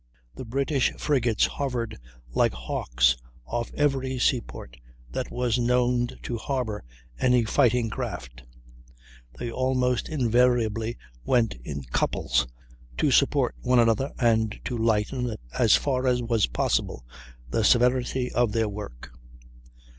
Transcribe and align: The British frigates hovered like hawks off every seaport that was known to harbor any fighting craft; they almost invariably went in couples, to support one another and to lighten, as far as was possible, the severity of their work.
The 0.33 0.45
British 0.45 0.91
frigates 0.97 1.45
hovered 1.45 1.95
like 2.31 2.53
hawks 2.53 3.15
off 3.45 3.71
every 3.75 4.17
seaport 4.17 4.77
that 5.11 5.29
was 5.29 5.59
known 5.59 6.07
to 6.23 6.37
harbor 6.39 6.83
any 7.19 7.43
fighting 7.45 7.87
craft; 7.91 8.41
they 9.37 9.51
almost 9.51 10.09
invariably 10.09 10.97
went 11.23 11.53
in 11.63 11.83
couples, 11.83 12.47
to 12.97 13.11
support 13.11 13.53
one 13.61 13.77
another 13.77 14.11
and 14.17 14.59
to 14.65 14.75
lighten, 14.75 15.35
as 15.55 15.75
far 15.75 16.07
as 16.07 16.23
was 16.23 16.47
possible, 16.47 17.05
the 17.51 17.63
severity 17.63 18.31
of 18.31 18.53
their 18.53 18.67
work. 18.67 19.11